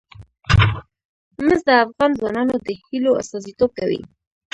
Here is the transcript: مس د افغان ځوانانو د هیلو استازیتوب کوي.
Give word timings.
مس 1.45 1.61
د 1.67 1.69
افغان 1.83 2.11
ځوانانو 2.19 2.55
د 2.65 2.67
هیلو 2.85 3.11
استازیتوب 3.21 3.71
کوي. 3.79 4.01